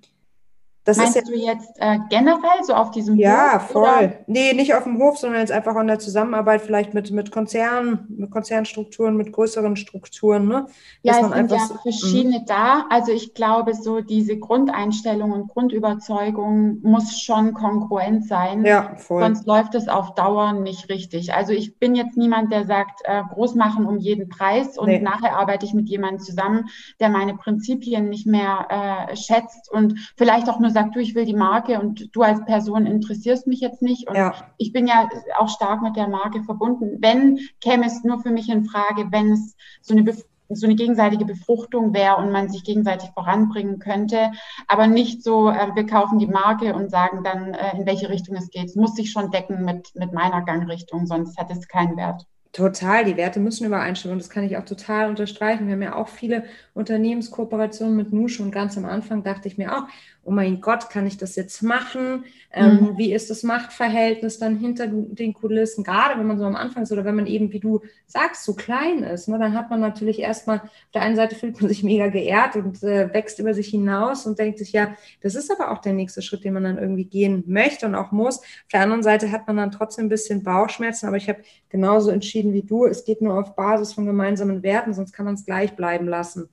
[0.85, 3.53] das Meinst ist ja, du jetzt äh, generell so auf diesem ja, Hof?
[3.53, 3.83] Ja, voll.
[3.83, 4.13] Oder?
[4.27, 8.05] Nee, nicht auf dem Hof, sondern jetzt einfach in der Zusammenarbeit vielleicht mit, mit Konzernen,
[8.09, 10.47] mit Konzernstrukturen, mit größeren Strukturen.
[10.47, 10.67] Ne?
[11.01, 12.45] Ja, es sind ja so, verschiedene mh.
[12.47, 12.85] da.
[12.89, 18.65] Also ich glaube, so diese Grundeinstellung und Grundüberzeugung muss schon kongruent sein.
[18.65, 19.21] Ja, voll.
[19.21, 21.33] Sonst läuft es auf Dauer nicht richtig.
[21.33, 24.99] Also ich bin jetzt niemand, der sagt, äh, groß machen um jeden Preis und nee.
[24.99, 26.65] nachher arbeite ich mit jemandem zusammen,
[26.99, 31.25] der meine Prinzipien nicht mehr äh, schätzt und vielleicht auch nur sagt, du, ich will
[31.25, 34.09] die Marke und du als Person interessierst mich jetzt nicht.
[34.09, 34.33] Und ja.
[34.57, 35.07] ich bin ja
[35.37, 36.97] auch stark mit der Marke verbunden.
[36.99, 40.03] Wenn, käme es nur für mich in Frage, wenn es so eine
[40.49, 44.31] so eine gegenseitige Befruchtung wäre und man sich gegenseitig voranbringen könnte,
[44.67, 48.35] aber nicht so, äh, wir kaufen die Marke und sagen dann, äh, in welche Richtung
[48.35, 48.65] es geht.
[48.65, 52.25] Es muss sich schon decken mit, mit meiner Gangrichtung, sonst hat es keinen Wert.
[52.51, 55.65] Total, die Werte müssen übereinstimmen und das kann ich auch total unterstreichen.
[55.65, 56.43] Wir haben ja auch viele
[56.75, 59.87] Unternehmenskooperationen mit Nusche und ganz am Anfang dachte ich mir auch,
[60.25, 62.25] oh mein Gott, kann ich das jetzt machen?
[62.51, 62.97] Ähm, mhm.
[62.97, 65.83] Wie ist das Machtverhältnis dann hinter den Kulissen?
[65.83, 68.53] Gerade wenn man so am Anfang ist oder wenn man eben, wie du sagst, so
[68.53, 71.83] klein ist, ne, dann hat man natürlich erstmal, auf der einen Seite fühlt man sich
[71.83, 75.71] mega geehrt und äh, wächst über sich hinaus und denkt sich, ja, das ist aber
[75.71, 78.39] auch der nächste Schritt, den man dann irgendwie gehen möchte und auch muss.
[78.39, 82.11] Auf der anderen Seite hat man dann trotzdem ein bisschen Bauchschmerzen, aber ich habe genauso
[82.11, 85.45] entschieden wie du, es geht nur auf Basis von gemeinsamen Werten, sonst kann man es
[85.45, 86.47] gleich bleiben lassen.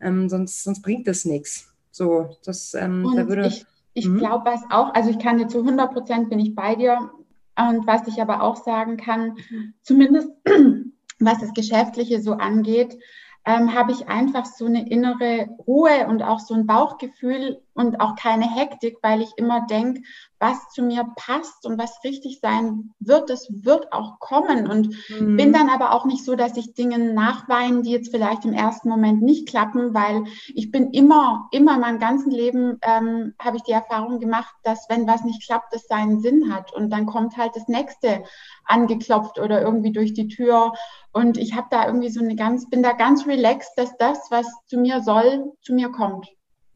[0.00, 1.74] Ähm, sonst, sonst bringt es nichts.
[1.98, 3.48] So, das ähm, da würde.
[3.48, 4.18] Ich, ich hm?
[4.18, 7.10] glaube, was auch, also ich kann dir zu 100 Prozent bin ich bei dir.
[7.58, 9.36] Und was ich aber auch sagen kann,
[9.82, 10.30] zumindest
[11.18, 12.96] was das Geschäftliche so angeht,
[13.44, 18.16] ähm, habe ich einfach so eine innere Ruhe und auch so ein Bauchgefühl und auch
[18.16, 20.02] keine Hektik, weil ich immer denke,
[20.40, 24.68] was zu mir passt und was richtig sein wird, das wird auch kommen.
[24.68, 25.36] Und mhm.
[25.36, 28.88] bin dann aber auch nicht so, dass ich Dinge nachweine, die jetzt vielleicht im ersten
[28.88, 33.62] Moment nicht klappen, weil ich bin immer, immer in meinem ganzen Leben ähm, habe ich
[33.62, 36.72] die Erfahrung gemacht, dass wenn was nicht klappt, das seinen Sinn hat.
[36.72, 38.24] Und dann kommt halt das nächste
[38.64, 40.72] angeklopft oder irgendwie durch die Tür.
[41.12, 44.46] Und ich habe da irgendwie so eine ganz, bin da ganz relaxed, dass das, was
[44.66, 46.26] zu mir soll, zu mir kommt.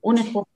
[0.01, 0.47] Ohne Druck.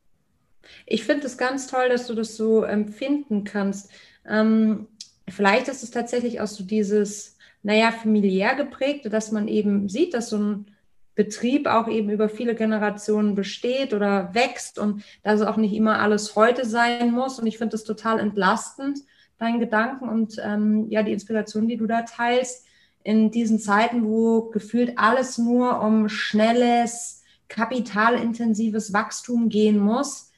[0.87, 3.91] Ich finde es ganz toll, dass du das so empfinden kannst.
[4.27, 4.87] Ähm,
[5.29, 10.31] vielleicht ist es tatsächlich auch so dieses, naja, familiär geprägte, dass man eben sieht, dass
[10.31, 10.67] so ein
[11.15, 15.99] Betrieb auch eben über viele Generationen besteht oder wächst und dass es auch nicht immer
[15.99, 17.41] alles heute sein muss.
[17.41, 18.99] Und ich finde es total entlastend,
[19.39, 22.67] deinen Gedanken und ähm, ja, die Inspiration, die du da teilst,
[23.03, 30.33] in diesen Zeiten, wo gefühlt alles nur um schnelles, kapitalintensives Wachstum gehen muss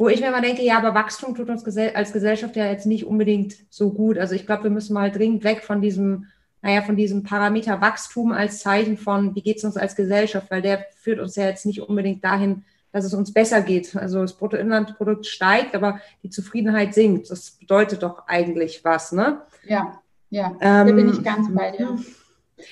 [0.00, 3.04] wo ich mir mal denke, ja, aber Wachstum tut uns als Gesellschaft ja jetzt nicht
[3.04, 4.16] unbedingt so gut.
[4.16, 6.24] Also ich glaube, wir müssen mal dringend weg von diesem,
[6.62, 10.62] naja, von diesem Parameter Wachstum als Zeichen von, wie geht es uns als Gesellschaft, weil
[10.62, 13.94] der führt uns ja jetzt nicht unbedingt dahin, dass es uns besser geht.
[13.94, 17.30] Also das Bruttoinlandprodukt steigt, aber die Zufriedenheit sinkt.
[17.30, 19.42] Das bedeutet doch eigentlich was, ne?
[19.66, 21.98] Ja, ja, ähm, da bin ich ganz bei dir.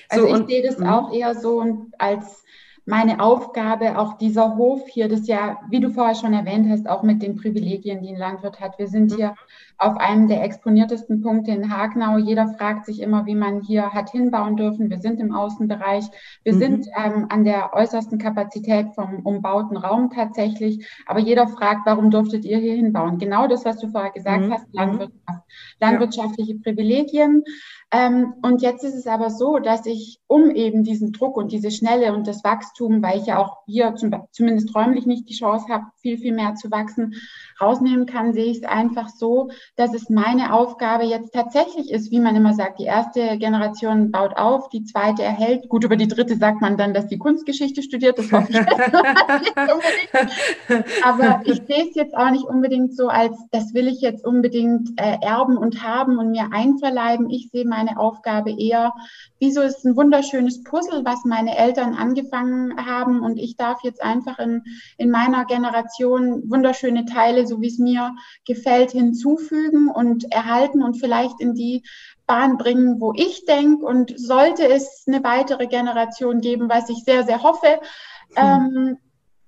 [0.08, 0.86] Also so, ich sehe das mhm.
[0.86, 2.42] auch eher so als
[2.88, 7.02] meine Aufgabe, auch dieser Hof hier, das ja, wie du vorher schon erwähnt hast, auch
[7.02, 8.78] mit den Privilegien, die ein Landwirt hat.
[8.78, 9.34] Wir sind hier
[9.76, 12.16] auf einem der exponiertesten Punkte in Hagenau.
[12.16, 14.88] Jeder fragt sich immer, wie man hier hat hinbauen dürfen.
[14.88, 16.06] Wir sind im Außenbereich.
[16.44, 16.58] Wir mhm.
[16.58, 20.88] sind ähm, an der äußersten Kapazität vom umbauten Raum tatsächlich.
[21.04, 23.18] Aber jeder fragt, warum durftet ihr hier hinbauen?
[23.18, 24.52] Genau das, was du vorher gesagt mhm.
[24.54, 25.42] hast, Landwirtschaft.
[25.78, 26.58] Landwirtschaftliche ja.
[26.62, 27.44] Privilegien.
[27.90, 31.70] Ähm, und jetzt ist es aber so, dass ich, um eben diesen Druck und diese
[31.70, 35.72] Schnelle und das Wachstum, weil ich ja auch hier zum, zumindest räumlich nicht die Chance
[35.72, 37.14] habe, viel, viel mehr zu wachsen,
[37.58, 42.20] rausnehmen kann, sehe ich es einfach so, dass es meine Aufgabe jetzt tatsächlich ist, wie
[42.20, 45.70] man immer sagt, die erste Generation baut auf, die zweite erhält.
[45.70, 48.70] Gut, über die dritte sagt man dann, dass die Kunstgeschichte studiert, das hoffe ich nicht
[49.56, 50.34] unbedingt.
[51.04, 54.90] Aber ich sehe es jetzt auch nicht unbedingt so, als das will ich jetzt unbedingt
[55.00, 57.30] äh, erben und haben und mir einverleiben.
[57.30, 58.92] Ich sehe meine Aufgabe eher,
[59.38, 64.38] wieso ist ein wunderschönes Puzzle, was meine Eltern angefangen haben und ich darf jetzt einfach
[64.38, 64.62] in,
[64.96, 68.14] in meiner Generation wunderschöne Teile, so wie es mir
[68.46, 71.84] gefällt, hinzufügen und erhalten und vielleicht in die
[72.26, 73.84] Bahn bringen, wo ich denke.
[73.84, 77.80] Und sollte es eine weitere Generation geben, was ich sehr, sehr hoffe,
[78.34, 78.36] hm.
[78.36, 78.98] ähm,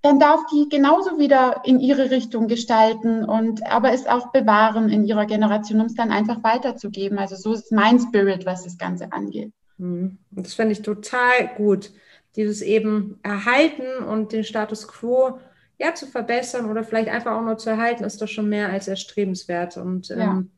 [0.02, 5.04] dann darf die genauso wieder in ihre Richtung gestalten und aber es auch bewahren in
[5.04, 7.18] ihrer Generation, um es dann einfach weiterzugeben.
[7.18, 9.52] Also so ist mein Spirit, was das Ganze angeht.
[9.78, 11.90] Und das finde ich total gut,
[12.36, 15.38] dieses eben erhalten und den Status quo
[15.78, 18.86] ja zu verbessern oder vielleicht einfach auch nur zu erhalten, ist doch schon mehr als
[18.86, 19.78] erstrebenswert.
[19.78, 20.16] Und ja.
[20.16, 20.50] ähm,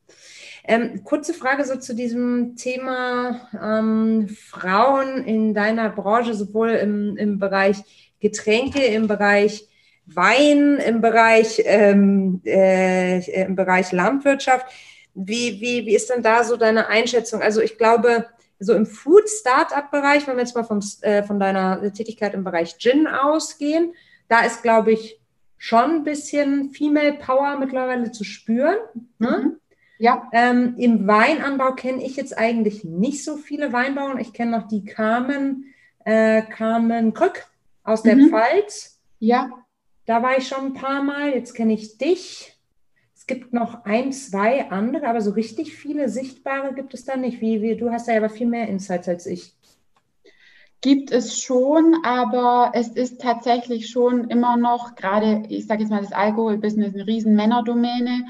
[0.65, 7.39] ähm, kurze Frage so zu diesem Thema ähm, Frauen in deiner Branche, sowohl im, im
[7.39, 7.79] Bereich
[8.23, 9.69] Getränke, im Bereich
[10.07, 14.67] Wein, im Bereich, ähm, äh, im Bereich Landwirtschaft.
[15.15, 17.43] Wie, wie, wie ist denn da so deine Einschätzung?
[17.43, 18.27] Also ich glaube,
[18.59, 23.07] so im Food-Startup-Bereich, wenn wir jetzt mal vom, äh, von deiner Tätigkeit im Bereich Gin
[23.07, 23.95] ausgehen,
[24.29, 25.21] da ist, glaube ich,
[25.59, 28.77] schon ein bisschen Female Power mittlerweile zu spüren.
[29.19, 29.43] Ne?
[29.43, 29.57] Mhm.
[29.99, 30.29] Ja.
[30.33, 34.19] Ähm, Im Weinanbau kenne ich jetzt eigentlich nicht so viele Weinbauern.
[34.19, 35.73] Ich kenne noch die Carmen,
[36.05, 37.47] äh, Carmen Krück
[37.85, 38.31] aus der mhm.
[38.31, 39.01] Pfalz.
[39.19, 39.51] Ja.
[40.07, 41.31] Da war ich schon ein paar Mal.
[41.31, 42.59] Jetzt kenne ich dich.
[43.15, 47.41] Es gibt noch ein, zwei andere, aber so richtig viele sichtbare gibt es da nicht.
[47.41, 49.55] Wie, wie, du hast da aber viel mehr Insights als ich.
[50.81, 56.03] Gibt es schon, aber es ist tatsächlich schon immer noch, gerade, ich sage jetzt mal,
[56.03, 58.27] das Alkoholbusiness eine riesen Männerdomäne.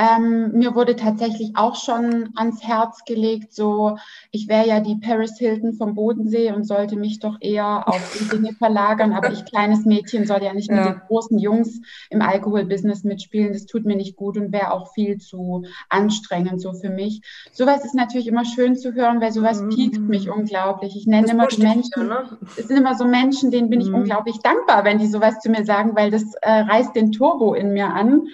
[0.00, 3.98] Ähm, mir wurde tatsächlich auch schon ans Herz gelegt, so
[4.30, 8.28] ich wäre ja die Paris Hilton vom Bodensee und sollte mich doch eher auf die
[8.34, 9.12] Dinge verlagern.
[9.12, 10.76] Aber ich, kleines Mädchen, soll ja nicht ja.
[10.76, 13.52] mit den großen Jungs im Alkoholbusiness mitspielen.
[13.52, 17.20] Das tut mir nicht gut und wäre auch viel zu anstrengend so für mich.
[17.52, 19.68] Sowas ist natürlich immer schön zu hören, weil sowas mhm.
[19.68, 20.96] piekt mich unglaublich.
[20.96, 22.38] Ich nenne das immer die Menschen, ne?
[22.56, 23.96] es sind immer so Menschen, denen bin ich mhm.
[23.96, 27.74] unglaublich dankbar, wenn die sowas zu mir sagen, weil das äh, reißt den Turbo in
[27.74, 28.28] mir an.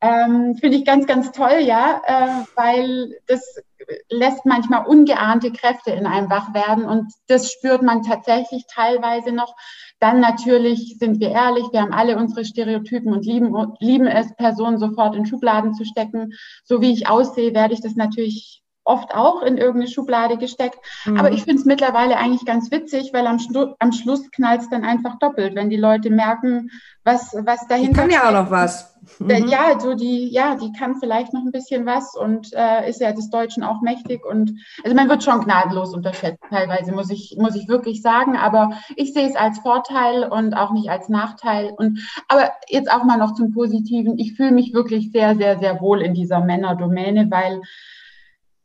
[0.00, 3.62] Ähm, Finde ich ganz, ganz toll, ja, äh, weil das
[4.08, 9.54] lässt manchmal ungeahnte Kräfte in einem wach werden und das spürt man tatsächlich teilweise noch.
[9.98, 14.78] Dann natürlich sind wir ehrlich, wir haben alle unsere Stereotypen und lieben, lieben es, Personen
[14.78, 16.32] sofort in Schubladen zu stecken.
[16.64, 20.78] So wie ich aussehe, werde ich das natürlich oft auch in irgendeine Schublade gesteckt.
[21.04, 21.16] Mhm.
[21.16, 23.38] Aber ich finde es mittlerweile eigentlich ganz witzig, weil am,
[23.78, 26.70] am Schluss knallt es dann einfach doppelt, wenn die Leute merken,
[27.04, 27.92] was, was dahinter.
[27.92, 28.90] Die kann ja auch noch was.
[29.18, 29.48] Mhm.
[29.48, 33.12] Ja, so die, ja, die kann vielleicht noch ein bisschen was und äh, ist ja
[33.12, 34.52] des Deutschen auch mächtig und
[34.84, 38.36] also man wird schon gnadenlos unterschätzt, teilweise, muss ich, muss ich wirklich sagen.
[38.36, 41.72] Aber ich sehe es als Vorteil und auch nicht als Nachteil.
[41.76, 44.18] Und aber jetzt auch mal noch zum Positiven.
[44.18, 47.62] Ich fühle mich wirklich sehr, sehr, sehr wohl in dieser Männerdomäne, weil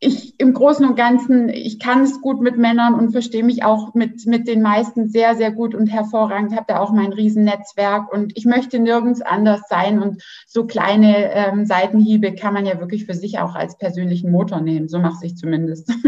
[0.05, 3.93] ich im Großen und Ganzen, ich kann es gut mit Männern und verstehe mich auch
[3.93, 8.37] mit, mit den meisten sehr, sehr gut und hervorragend, habe da auch mein Riesennetzwerk und
[8.37, 13.15] ich möchte nirgends anders sein und so kleine ähm, Seitenhiebe kann man ja wirklich für
[13.15, 15.91] sich auch als persönlichen Motor nehmen, so mache ich zumindest.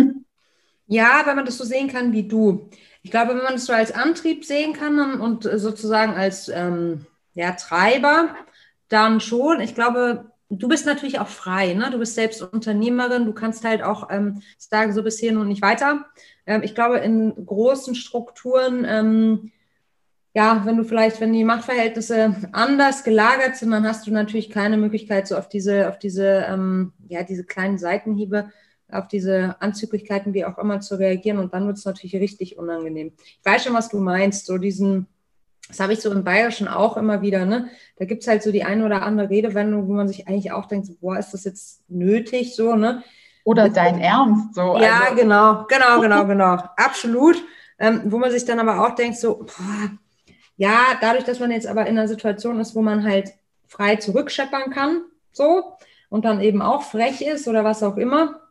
[0.90, 2.70] Ja, wenn man das so sehen kann wie du.
[3.04, 7.52] Ich glaube, wenn man das so als Antrieb sehen kann und sozusagen als ähm, ja,
[7.52, 8.30] Treiber,
[8.88, 9.60] dann schon.
[9.60, 11.90] Ich glaube, du bist natürlich auch frei, ne?
[11.92, 15.62] Du bist selbst Unternehmerin, du kannst halt auch ähm, sagen, so bis hierhin und nicht
[15.62, 16.06] weiter.
[16.46, 19.52] Ähm, ich glaube, in großen Strukturen, ähm,
[20.34, 24.78] ja, wenn du vielleicht, wenn die Machtverhältnisse anders gelagert sind, dann hast du natürlich keine
[24.78, 28.52] Möglichkeit, so auf diese, auf diese, ähm, ja, diese kleinen Seitenhiebe,
[28.90, 31.40] auf diese Anzüglichkeiten, wie auch immer, zu reagieren.
[31.40, 33.14] Und dann wird es natürlich richtig unangenehm.
[33.18, 35.08] Ich weiß schon, was du meinst, so diesen,
[35.68, 37.70] das habe ich so im Bayerischen auch immer wieder, ne?
[37.98, 40.66] Da gibt es halt so die eine oder andere Redewendung, wo man sich eigentlich auch
[40.66, 43.04] denkt, so, boah, ist das jetzt nötig so, ne?
[43.44, 44.78] Oder dein Ernst so.
[44.78, 45.16] Ja, also.
[45.16, 46.54] genau, genau, genau, genau.
[46.78, 47.38] Absolut.
[47.80, 49.92] Ähm, wo man sich dann aber auch denkt, so, boah,
[50.58, 53.34] ja, dadurch, dass man jetzt aber in einer Situation ist, wo man halt
[53.68, 55.02] frei zurückscheppern kann,
[55.32, 55.78] so,
[56.10, 58.47] und dann eben auch frech ist oder was auch immer,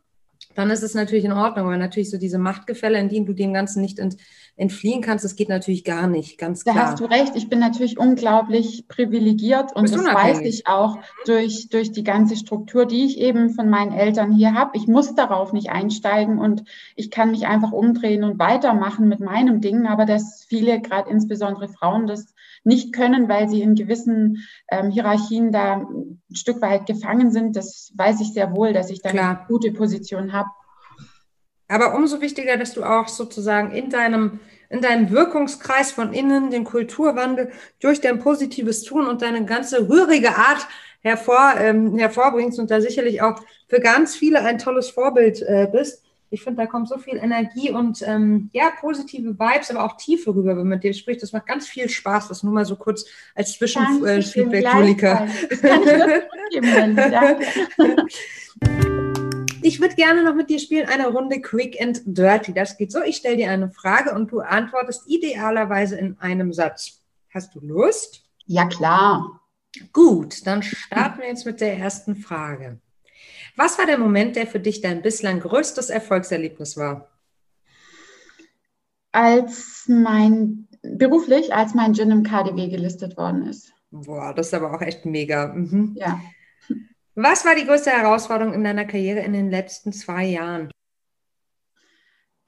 [0.57, 1.67] dann ist es natürlich in Ordnung.
[1.67, 4.17] weil natürlich so diese Machtgefälle, in denen du dem Ganzen nicht ent,
[4.55, 6.75] entfliehen kannst, das geht natürlich gar nicht, ganz klar.
[6.75, 7.35] Da hast du recht.
[7.35, 12.87] Ich bin natürlich unglaublich privilegiert und das weiß ich auch durch, durch die ganze Struktur,
[12.87, 14.71] die ich eben von meinen Eltern hier habe.
[14.73, 16.63] Ich muss darauf nicht einsteigen und
[16.95, 19.85] ich kann mich einfach umdrehen und weitermachen mit meinem Ding.
[19.85, 22.33] Aber dass viele, gerade insbesondere Frauen, das
[22.67, 27.93] nicht können, weil sie in gewissen ähm, Hierarchien da ein Stück weit gefangen sind, das
[27.95, 29.29] weiß ich sehr wohl, dass ich da Klar.
[29.29, 30.49] eine gute Position habe.
[31.69, 36.63] Aber umso wichtiger, dass du auch sozusagen in deinem, in deinem Wirkungskreis von innen den
[36.63, 40.67] Kulturwandel durch dein positives Tun und deine ganze rührige Art
[41.01, 46.03] hervor, ähm, hervorbringst und da sicherlich auch für ganz viele ein tolles Vorbild äh, bist.
[46.29, 50.35] Ich finde, da kommt so viel Energie und ähm, ja, positive Vibes, aber auch Tiefe
[50.35, 51.23] rüber, wenn man mit dir spricht.
[51.23, 52.27] Das macht ganz viel Spaß.
[52.27, 55.27] Das nur mal so kurz als Zwischenfeedback, äh, Julika.
[59.63, 62.53] Ich würde gerne noch mit dir spielen, eine Runde Quick and Dirty.
[62.53, 67.01] Das geht so, ich stelle dir eine Frage und du antwortest idealerweise in einem Satz.
[67.33, 68.23] Hast du Lust?
[68.45, 69.41] Ja, klar.
[69.91, 72.79] Gut, dann starten wir jetzt mit der ersten Frage.
[73.57, 77.09] Was war der Moment, der für dich dein bislang größtes Erfolgserlebnis war?
[79.11, 83.73] Als mein, beruflich, als mein Gin im KDW gelistet worden ist.
[83.89, 85.47] Boah, das ist aber auch echt mega.
[85.47, 85.95] Mhm.
[85.95, 86.21] Ja.
[87.15, 90.69] Was war die größte Herausforderung in deiner Karriere in den letzten zwei Jahren?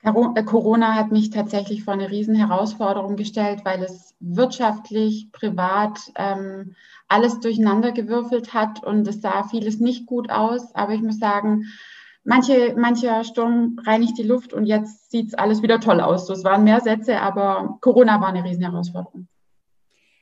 [0.10, 6.76] Äh, Corona hat mich tatsächlich vor eine riesen Herausforderung gestellt, weil es wirtschaftlich, privat ähm,
[7.08, 10.74] alles durcheinandergewürfelt hat und es sah vieles nicht gut aus.
[10.76, 11.66] Aber ich muss sagen,
[12.24, 16.28] manche, mancher Sturm reinigt die Luft und jetzt sieht es alles wieder toll aus.
[16.28, 19.28] So, es waren mehr Sätze, aber Corona war eine riesen Herausforderung.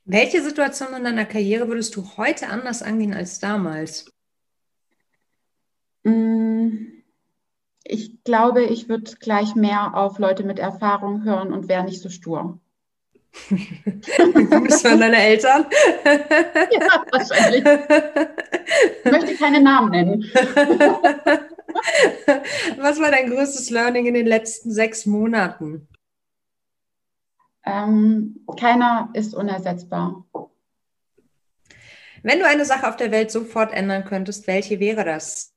[0.05, 4.09] Welche Situation in deiner Karriere würdest du heute anders angehen als damals?
[6.03, 6.96] Mmh
[7.89, 12.09] ich glaube, ich würde gleich mehr auf Leute mit Erfahrung hören und wäre nicht so
[12.09, 12.59] stur.
[13.49, 15.65] das waren deine Eltern?
[16.05, 17.63] ja, wahrscheinlich.
[19.03, 20.23] Ich möchte keine Namen nennen.
[22.77, 25.87] Was war dein größtes Learning in den letzten sechs Monaten?
[27.65, 30.25] Ähm, keiner ist unersetzbar.
[32.23, 35.53] Wenn du eine Sache auf der Welt sofort ändern könntest, welche wäre das?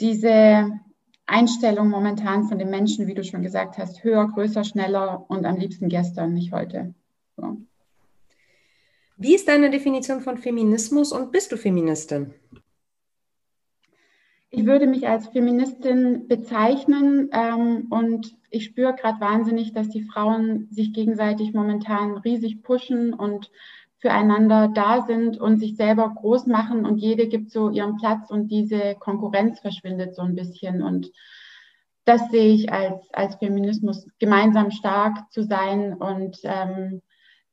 [0.00, 0.70] Diese
[1.26, 5.56] Einstellung momentan von den Menschen, wie du schon gesagt hast, höher, größer, schneller und am
[5.56, 6.94] liebsten gestern, nicht heute.
[7.36, 7.58] So.
[9.16, 12.34] Wie ist deine Definition von Feminismus und bist du Feministin?
[14.50, 20.68] Ich würde mich als Feministin bezeichnen ähm, und ich spüre gerade wahnsinnig, dass die Frauen
[20.70, 23.50] sich gegenseitig momentan riesig pushen und
[23.98, 28.48] füreinander da sind und sich selber groß machen und jede gibt so ihren Platz und
[28.48, 30.82] diese Konkurrenz verschwindet so ein bisschen.
[30.82, 31.10] Und
[32.04, 37.02] das sehe ich als, als Feminismus, gemeinsam stark zu sein und ähm,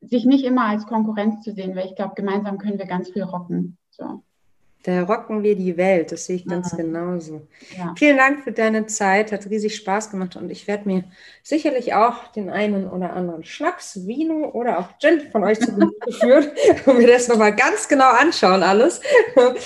[0.01, 3.23] sich nicht immer als Konkurrenz zu sehen, weil ich glaube, gemeinsam können wir ganz viel
[3.23, 3.77] rocken.
[3.89, 4.23] So.
[4.83, 6.77] Da rocken wir die Welt, das sehe ich ganz ja.
[6.77, 7.47] genauso.
[7.77, 7.95] Ja.
[7.97, 11.05] Vielen Dank für deine Zeit, hat riesig Spaß gemacht und ich werde mir
[11.41, 15.71] sicherlich auch den einen oder anderen Schnaps, Vino oder auch Gin von euch zu
[16.19, 16.47] führen
[16.85, 18.99] und mir das nochmal ganz genau anschauen alles.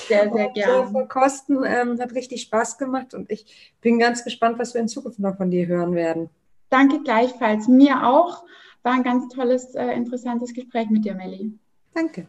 [0.08, 1.08] Sehr, sehr gerne.
[1.08, 5.18] Kosten ähm, hat richtig Spaß gemacht und ich bin ganz gespannt, was wir in Zukunft
[5.18, 6.30] noch von dir hören werden.
[6.70, 7.68] Danke gleichfalls.
[7.68, 8.44] Mir auch.
[8.84, 11.58] War ein ganz tolles, äh, interessantes Gespräch mit dir, Melli.
[11.94, 12.28] Danke.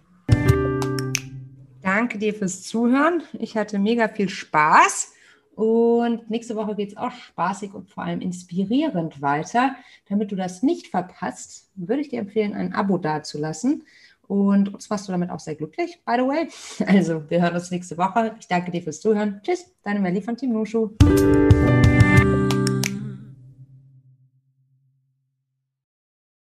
[1.88, 3.22] Danke dir fürs Zuhören.
[3.38, 5.14] Ich hatte mega viel Spaß.
[5.54, 9.74] Und nächste Woche geht es auch spaßig und vor allem inspirierend weiter.
[10.06, 13.84] Damit du das nicht verpasst, würde ich dir empfehlen, ein Abo dazulassen.
[14.26, 16.48] Und uns warst du damit auch sehr glücklich, by the way.
[16.86, 18.36] Also, wir hören uns nächste Woche.
[18.38, 19.40] Ich danke dir fürs Zuhören.
[19.42, 20.90] Tschüss, deine Melli von Team Nushu.